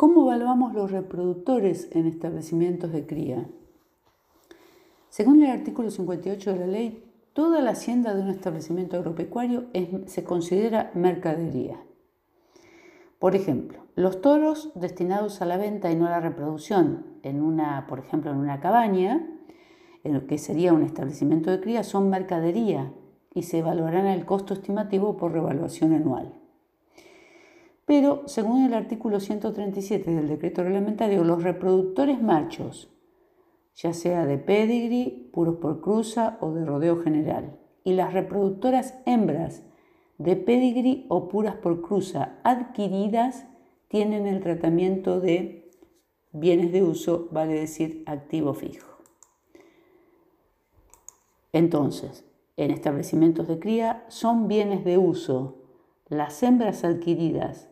¿Cómo 0.00 0.22
evaluamos 0.22 0.74
los 0.74 0.92
reproductores 0.92 1.88
en 1.90 2.06
establecimientos 2.06 2.92
de 2.92 3.04
cría? 3.04 3.48
Según 5.08 5.42
el 5.42 5.50
artículo 5.50 5.90
58 5.90 6.52
de 6.52 6.56
la 6.56 6.66
ley, 6.68 7.12
toda 7.32 7.60
la 7.60 7.72
hacienda 7.72 8.14
de 8.14 8.22
un 8.22 8.28
establecimiento 8.28 8.96
agropecuario 8.96 9.64
se 10.06 10.22
considera 10.22 10.92
mercadería. 10.94 11.82
Por 13.18 13.34
ejemplo, 13.34 13.80
los 13.96 14.20
toros 14.20 14.70
destinados 14.76 15.42
a 15.42 15.46
la 15.46 15.56
venta 15.56 15.90
y 15.90 15.96
no 15.96 16.06
a 16.06 16.10
la 16.10 16.20
reproducción, 16.20 17.04
en 17.24 17.42
una, 17.42 17.88
por 17.88 17.98
ejemplo, 17.98 18.30
en 18.30 18.36
una 18.36 18.60
cabaña, 18.60 19.26
que 20.28 20.38
sería 20.38 20.74
un 20.74 20.84
establecimiento 20.84 21.50
de 21.50 21.60
cría, 21.60 21.82
son 21.82 22.08
mercadería 22.08 22.92
y 23.34 23.42
se 23.42 23.58
evaluarán 23.58 24.06
el 24.06 24.24
costo 24.26 24.54
estimativo 24.54 25.16
por 25.16 25.32
revaluación 25.32 25.92
anual. 25.92 26.38
Pero, 27.88 28.24
según 28.26 28.66
el 28.66 28.74
artículo 28.74 29.18
137 29.18 30.10
del 30.10 30.28
decreto 30.28 30.62
reglamentario, 30.62 31.24
los 31.24 31.42
reproductores 31.42 32.20
machos, 32.20 32.90
ya 33.74 33.94
sea 33.94 34.26
de 34.26 34.36
pedigree, 34.36 35.30
puros 35.32 35.56
por 35.56 35.80
cruza 35.80 36.36
o 36.42 36.52
de 36.52 36.66
rodeo 36.66 37.00
general, 37.00 37.58
y 37.84 37.94
las 37.94 38.12
reproductoras 38.12 38.98
hembras 39.06 39.62
de 40.18 40.36
pedigree 40.36 41.06
o 41.08 41.28
puras 41.28 41.54
por 41.56 41.80
cruza 41.80 42.34
adquiridas 42.44 43.46
tienen 43.88 44.26
el 44.26 44.40
tratamiento 44.40 45.18
de 45.18 45.72
bienes 46.32 46.72
de 46.72 46.82
uso, 46.82 47.28
vale 47.32 47.54
decir 47.54 48.02
activo 48.04 48.52
fijo. 48.52 48.98
Entonces, 51.54 52.26
en 52.58 52.70
establecimientos 52.70 53.48
de 53.48 53.58
cría 53.58 54.04
son 54.08 54.46
bienes 54.46 54.84
de 54.84 54.98
uso 54.98 55.62
las 56.10 56.42
hembras 56.42 56.84
adquiridas 56.84 57.70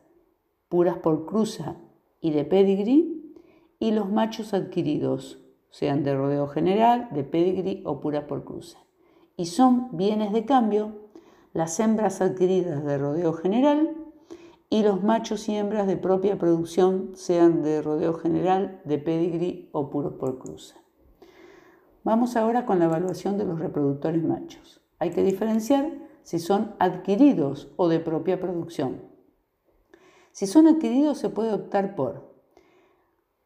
puras 0.69 0.99
por 0.99 1.27
cruza 1.27 1.77
y 2.21 2.31
de 2.31 2.45
pedigree 2.45 3.17
y 3.79 3.93
los 3.93 4.11
machos 4.11 4.55
adquiridos, 4.55 5.43
sean 5.71 6.03
de 6.03 6.15
rodeo 6.15 6.49
general, 6.49 7.09
de 7.13 7.25
pedigree 7.25 7.83
o 7.85 8.01
puras 8.01 8.25
por 8.25 8.45
cruza. 8.45 8.79
Y 9.37 9.47
son 9.47 9.89
bienes 9.97 10.33
de 10.33 10.45
cambio 10.45 11.07
las 11.53 11.79
hembras 11.81 12.21
adquiridas 12.21 12.85
de 12.85 12.99
rodeo 12.99 13.33
general 13.33 13.97
y 14.69 14.83
los 14.83 15.03
machos 15.03 15.49
y 15.49 15.57
hembras 15.57 15.87
de 15.87 15.97
propia 15.97 16.39
producción, 16.39 17.13
sean 17.15 17.63
de 17.63 17.83
rodeo 17.83 18.15
general, 18.15 18.81
de 18.85 18.99
pedigree 18.99 19.69
o 19.73 19.91
puros 19.91 20.15
por 20.15 20.39
cruza. 20.39 20.77
Vamos 22.05 22.37
ahora 22.37 22.67
con 22.67 22.79
la 22.79 22.87
evaluación 22.87 23.39
de 23.39 23.45
los 23.45 23.59
reproductores 23.59 24.23
machos. 24.23 24.81
Hay 24.99 25.11
que 25.11 25.23
diferenciar 25.23 25.93
si 26.23 26.39
son 26.39 26.75
adquiridos 26.79 27.73
o 27.77 27.89
de 27.89 28.01
propia 28.01 28.41
producción. 28.41 29.03
Si 30.37 30.47
son 30.47 30.67
adquiridos 30.67 31.17
se 31.17 31.31
puede 31.31 31.55
optar 31.55 31.95
por 31.95 32.37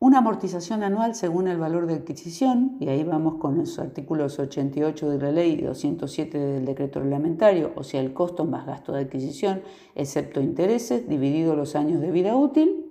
una 0.00 0.18
amortización 0.18 0.82
anual 0.82 1.14
según 1.14 1.46
el 1.46 1.56
valor 1.56 1.86
de 1.86 1.94
adquisición, 1.94 2.78
y 2.80 2.88
ahí 2.88 3.04
vamos 3.04 3.36
con 3.36 3.58
los 3.58 3.78
artículos 3.78 4.40
88 4.40 5.08
de 5.08 5.18
la 5.18 5.30
ley 5.30 5.52
y 5.52 5.62
207 5.62 6.36
del 6.36 6.64
decreto 6.64 6.98
reglamentario, 6.98 7.70
o 7.76 7.84
sea, 7.84 8.00
el 8.00 8.12
costo 8.12 8.44
más 8.44 8.66
gasto 8.66 8.92
de 8.92 9.02
adquisición, 9.02 9.62
excepto 9.94 10.40
intereses, 10.40 11.08
dividido 11.08 11.54
los 11.54 11.76
años 11.76 12.00
de 12.00 12.10
vida 12.10 12.34
útil. 12.34 12.90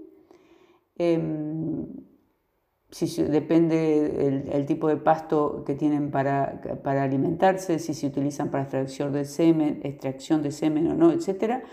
Em, 0.95 1.85
si 2.91 3.21
depende 3.23 4.45
el, 4.53 4.65
tipo 4.65 4.87
de 4.87 4.95
pasto 4.95 5.65
que 5.65 5.75
tienen 5.75 6.09
para, 6.09 6.61
para, 6.81 7.03
alimentarse, 7.03 7.79
si 7.79 7.93
se 7.93 8.07
utilizan 8.07 8.49
para 8.49 8.63
extracción 8.63 9.11
de 9.11 9.25
semen, 9.25 9.81
extracción 9.83 10.41
de 10.41 10.51
semen 10.51 10.87
o 10.87 10.95
no, 10.95 11.11
etc. 11.11 11.63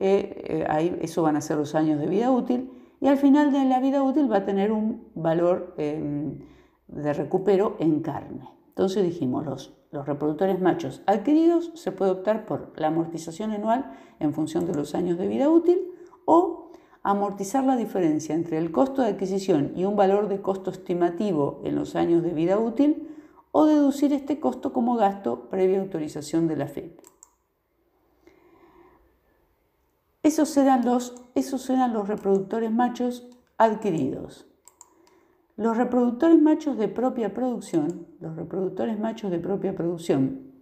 Eh, 0.00 0.44
eh, 0.46 0.66
ahí, 0.68 0.96
eso 1.00 1.22
van 1.22 1.36
a 1.36 1.40
ser 1.40 1.56
los 1.56 1.74
años 1.74 1.98
de 2.00 2.06
vida 2.06 2.30
útil 2.30 2.70
y 3.00 3.08
al 3.08 3.16
final 3.16 3.52
de 3.52 3.64
la 3.64 3.80
vida 3.80 4.02
útil 4.02 4.30
va 4.30 4.38
a 4.38 4.44
tener 4.44 4.70
un 4.70 5.08
valor 5.14 5.74
em, 5.76 6.38
de 6.86 7.12
recupero 7.12 7.76
en 7.80 8.00
carne. 8.00 8.48
Entonces 8.68 9.02
dijimos, 9.02 9.44
los, 9.44 9.76
los 9.90 10.06
reproductores 10.06 10.60
machos 10.60 11.02
adquiridos 11.06 11.72
se 11.74 11.92
puede 11.92 12.12
optar 12.12 12.46
por 12.46 12.72
la 12.76 12.88
amortización 12.88 13.50
anual 13.50 13.92
en 14.20 14.34
función 14.34 14.66
de 14.66 14.74
los 14.74 14.94
años 14.94 15.18
de 15.18 15.26
vida 15.26 15.48
útil 15.48 15.80
o 16.24 16.70
amortizar 17.02 17.64
la 17.64 17.76
diferencia 17.76 18.34
entre 18.34 18.58
el 18.58 18.70
costo 18.70 19.02
de 19.02 19.08
adquisición 19.08 19.72
y 19.74 19.84
un 19.84 19.96
valor 19.96 20.28
de 20.28 20.42
costo 20.42 20.70
estimativo 20.70 21.60
en 21.64 21.74
los 21.74 21.96
años 21.96 22.22
de 22.22 22.34
vida 22.34 22.58
útil 22.58 23.08
o 23.50 23.64
deducir 23.64 24.12
este 24.12 24.40
costo 24.40 24.72
como 24.72 24.96
gasto 24.96 25.48
previa 25.48 25.80
autorización 25.80 26.48
de 26.48 26.56
la 26.56 26.66
FIP. 26.66 27.00
Esos 30.28 30.54
eran 30.58 30.84
los, 30.84 31.14
esos 31.34 31.70
los 31.70 32.06
reproductores 32.06 32.70
machos 32.70 33.26
adquiridos. 33.56 34.46
Los 35.56 35.78
reproductores 35.78 36.38
machos 36.38 36.76
de 36.76 36.86
propia 36.86 37.32
producción, 37.32 38.06
los 38.20 38.36
reproductores 38.36 39.00
machos 39.00 39.30
de 39.30 39.38
propia 39.38 39.74
producción, 39.74 40.52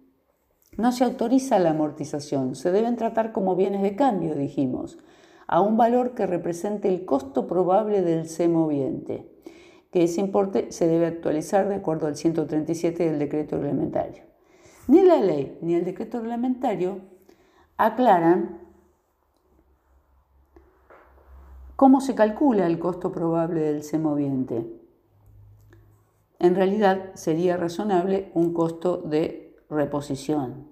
no 0.77 0.93
se 0.93 1.03
autoriza 1.03 1.59
la 1.59 1.71
amortización, 1.71 2.55
se 2.55 2.71
deben 2.71 2.95
tratar 2.95 3.33
como 3.33 3.57
bienes 3.57 3.81
de 3.81 3.97
cambio, 3.97 4.35
dijimos 4.35 4.99
a 5.47 5.59
un 5.59 5.75
valor 5.75 6.13
que 6.13 6.25
represente 6.25 6.87
el 6.87 7.03
costo 7.03 7.45
probable 7.45 8.01
del 8.01 8.29
C 8.29 8.47
moviente, 8.47 9.29
que 9.91 10.05
ese 10.05 10.21
importe 10.21 10.71
se 10.71 10.87
debe 10.87 11.07
actualizar 11.07 11.67
de 11.67 11.75
acuerdo 11.75 12.07
al 12.07 12.15
137 12.15 13.03
del 13.03 13.19
decreto 13.19 13.57
reglamentario. 13.57 14.23
Ni 14.87 15.01
la 15.01 15.17
ley 15.17 15.57
ni 15.61 15.75
el 15.75 15.83
decreto 15.83 16.21
reglamentario 16.21 17.01
aclaran 17.75 18.66
cómo 21.77 22.01
se 22.01 22.15
calcula 22.15 22.65
el 22.65 22.79
costo 22.79 23.11
probable 23.11 23.61
del 23.61 23.83
C 23.83 23.99
moviente. 23.99 24.67
En 26.39 26.55
realidad 26.55 27.11
sería 27.13 27.55
razonable 27.55 28.31
un 28.33 28.51
costo 28.51 28.97
de 28.97 29.55
reposición. 29.69 30.71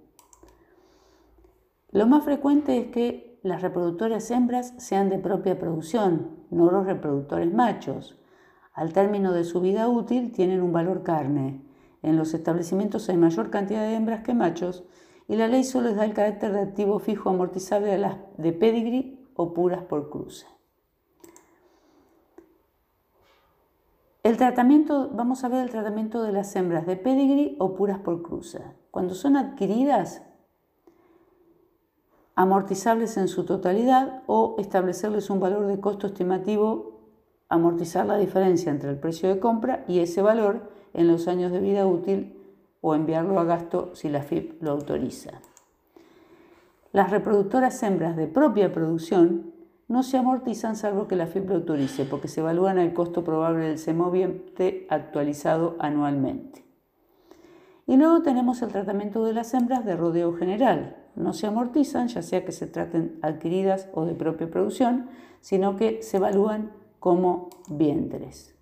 Lo 1.92 2.08
más 2.08 2.24
frecuente 2.24 2.80
es 2.80 2.88
que 2.88 3.40
las 3.44 3.62
reproductoras 3.62 4.32
hembras 4.32 4.74
sean 4.80 5.10
de 5.10 5.20
propia 5.20 5.60
producción, 5.60 6.40
no 6.50 6.72
los 6.72 6.88
reproductores 6.88 7.54
machos. 7.54 8.20
Al 8.74 8.92
término 8.92 9.32
de 9.32 9.44
su 9.44 9.62
vida 9.62 9.88
útil 9.88 10.32
tienen 10.32 10.64
un 10.64 10.74
valor 10.74 11.04
carne. 11.04 11.62
En 12.02 12.18
los 12.18 12.34
establecimientos 12.34 13.10
hay 13.10 13.18
mayor 13.18 13.52
cantidad 13.52 13.84
de 13.84 13.94
hembras 13.94 14.24
que 14.24 14.34
machos 14.34 14.84
y 15.28 15.36
la 15.36 15.48
ley 15.48 15.64
solo 15.64 15.90
les 15.90 15.98
da 15.98 16.06
el 16.06 16.16
carácter 16.16 16.52
de 16.52 16.62
activo 16.62 16.98
fijo 16.98 17.30
amortizable 17.30 17.94
a 17.94 17.98
las 18.00 18.18
de 18.38 18.54
pedigree 18.54 19.20
o 19.36 19.54
puras 19.54 19.84
por 19.84 20.10
cruce. 20.10 20.55
El 24.26 24.38
tratamiento, 24.38 25.12
vamos 25.14 25.44
a 25.44 25.50
ver 25.50 25.64
el 25.64 25.70
tratamiento 25.70 26.24
de 26.24 26.32
las 26.32 26.56
hembras 26.56 26.88
de 26.88 26.96
pedigree 26.96 27.56
o 27.60 27.76
puras 27.76 28.00
por 28.00 28.24
cruza. 28.24 28.74
Cuando 28.90 29.14
son 29.14 29.38
adquiridas, 29.38 30.24
amortizables 32.34 33.18
en 33.18 33.28
su 33.28 33.46
totalidad 33.46 34.24
o 34.26 34.56
establecerles 34.58 35.30
un 35.30 35.40
valor 35.40 35.68
de 35.68 35.80
costo 35.80 36.08
estimativo, 36.08 37.02
amortizar 37.50 38.08
la 38.08 38.18
diferencia 38.18 38.72
entre 38.72 38.90
el 38.90 38.98
precio 38.98 39.30
de 39.30 39.40
compra 39.40 39.86
y 39.88 40.00
ese 40.00 40.24
valor 40.24 40.72
en 40.96 41.08
los 41.08 41.28
años 41.28 41.52
de 41.52 41.60
vida 41.60 41.86
útil 41.86 42.36
o 42.82 42.96
enviarlo 42.96 43.40
a 43.40 43.44
gasto 43.44 43.94
si 43.94 44.10
la 44.10 44.24
FIP 44.24 44.60
lo 44.60 44.72
autoriza. 44.72 45.40
Las 46.94 47.12
reproductoras 47.12 47.84
hembras 47.84 48.18
de 48.18 48.26
propia 48.26 48.74
producción 48.74 49.54
no 49.88 50.04
se 50.04 50.18
amortizan 50.18 50.76
salvo 50.76 51.08
que 51.08 51.16
la 51.16 51.28
FIP 51.28 51.50
lo 51.50 51.56
autorice 51.56 52.06
porque 52.06 52.28
se 52.28 52.42
evalúan 52.42 52.80
el 52.80 52.94
costo 52.94 53.24
probable 53.24 53.68
del 53.68 53.78
semoviente 53.78 54.88
actualizado 54.90 55.76
anualmente. 55.80 56.66
Y 57.88 57.98
luego 57.98 58.24
tenemos 58.24 58.62
el 58.64 58.70
tratamiento 58.70 59.24
de 59.24 59.34
las 59.34 59.54
hembras 59.54 59.86
de 59.86 59.96
rodeo 59.96 60.34
general, 60.34 60.98
no 61.16 61.34
se 61.34 61.48
amortizan, 61.48 62.08
ya 62.08 62.24
sea 62.24 62.44
que 62.44 62.52
se 62.52 62.66
traten 62.66 63.20
adquiridas 63.22 63.90
o 63.94 64.06
de 64.06 64.16
propia 64.16 64.50
producción, 64.50 65.08
sino 65.40 65.76
que 65.76 66.02
se 66.02 66.18
evalúan 66.18 66.72
como 67.00 67.50
vientres. 67.70 68.55